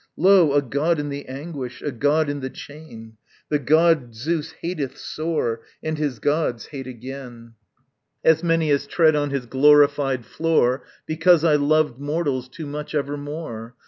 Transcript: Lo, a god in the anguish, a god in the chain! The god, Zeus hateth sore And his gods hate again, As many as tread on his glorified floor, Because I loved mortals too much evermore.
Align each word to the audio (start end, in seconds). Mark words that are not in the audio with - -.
Lo, 0.17 0.53
a 0.53 0.63
god 0.63 0.99
in 0.99 1.09
the 1.09 1.27
anguish, 1.27 1.83
a 1.83 1.91
god 1.91 2.27
in 2.27 2.39
the 2.39 2.49
chain! 2.49 3.17
The 3.49 3.59
god, 3.59 4.15
Zeus 4.15 4.49
hateth 4.63 4.97
sore 4.97 5.61
And 5.83 5.99
his 5.99 6.17
gods 6.17 6.65
hate 6.65 6.87
again, 6.87 7.53
As 8.23 8.43
many 8.43 8.71
as 8.71 8.87
tread 8.87 9.15
on 9.15 9.29
his 9.29 9.45
glorified 9.45 10.25
floor, 10.25 10.83
Because 11.05 11.43
I 11.43 11.53
loved 11.55 11.99
mortals 11.99 12.49
too 12.49 12.65
much 12.65 12.95
evermore. 12.95 13.75